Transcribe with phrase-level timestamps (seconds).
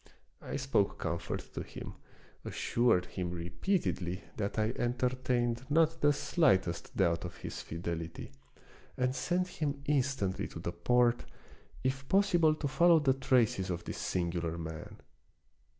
[0.41, 1.93] I spoke comfort to him,
[2.43, 7.21] assured him repeatedly that I entertained not the slightest of Peter Schlemi/il.
[7.21, 8.31] 25 doubt of his fidelity,
[8.97, 11.25] and sent him instantly to the port,
[11.83, 15.01] if possible to follow the traces of this singular man.